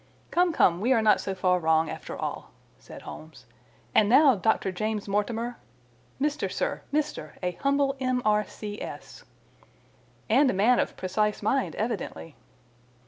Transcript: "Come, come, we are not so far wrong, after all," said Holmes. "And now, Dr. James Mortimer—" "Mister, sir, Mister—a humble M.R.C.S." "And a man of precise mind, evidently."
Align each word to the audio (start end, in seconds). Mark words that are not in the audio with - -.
"Come, 0.31 0.51
come, 0.51 0.81
we 0.81 0.93
are 0.93 1.01
not 1.03 1.21
so 1.21 1.35
far 1.35 1.59
wrong, 1.59 1.87
after 1.87 2.17
all," 2.17 2.49
said 2.79 3.03
Holmes. 3.03 3.45
"And 3.93 4.09
now, 4.09 4.33
Dr. 4.33 4.71
James 4.71 5.07
Mortimer—" 5.07 5.57
"Mister, 6.19 6.49
sir, 6.49 6.81
Mister—a 6.91 7.51
humble 7.61 7.95
M.R.C.S." 7.99 9.23
"And 10.27 10.49
a 10.49 10.53
man 10.55 10.79
of 10.79 10.97
precise 10.97 11.43
mind, 11.43 11.75
evidently." 11.75 12.35